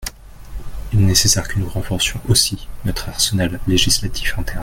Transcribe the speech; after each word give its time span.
Il 0.93 0.99
est 0.99 1.05
nécessaire 1.05 1.47
que 1.47 1.59
nous 1.59 1.69
renforcions 1.69 2.19
aussi 2.27 2.67
notre 2.85 3.07
arsenal 3.09 3.59
législatif 3.67 4.35
interne. 4.39 4.59